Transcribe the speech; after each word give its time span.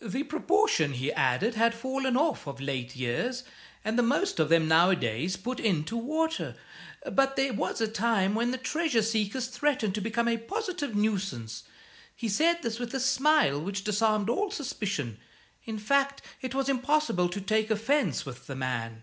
The 0.00 0.22
proportion, 0.22 0.92
he 0.92 1.12
added, 1.12 1.56
had 1.56 1.74
fallen 1.74 2.16
off 2.16 2.46
of 2.46 2.60
late 2.60 2.94
years, 2.94 3.42
and 3.84 3.98
the 3.98 4.02
most 4.04 4.38
of 4.38 4.48
them 4.48 4.68
nowadays 4.68 5.36
put 5.36 5.58
in 5.58 5.82
to 5.86 5.96
water, 5.96 6.54
but 7.10 7.34
there 7.34 7.52
was 7.52 7.80
a 7.80 7.88
time 7.88 8.36
when 8.36 8.52
the 8.52 8.58
treasure 8.58 9.02
seekers 9.02 9.48
threatened 9.48 9.96
to 9.96 10.00
become 10.00 10.28
a 10.28 10.36
positive 10.38 10.94
nuisance. 10.94 11.64
He 12.14 12.28
said 12.28 12.62
this 12.62 12.78
with 12.78 12.94
a 12.94 13.00
smile 13.00 13.60
which 13.60 13.82
disarmed 13.82 14.30
all 14.30 14.52
suspicion. 14.52 15.18
In 15.64 15.80
fact, 15.80 16.22
it 16.42 16.54
was 16.54 16.68
impossible 16.68 17.28
to 17.30 17.40
take 17.40 17.68
offence 17.68 18.24
with 18.24 18.46
the 18.46 18.54
man." 18.54 19.02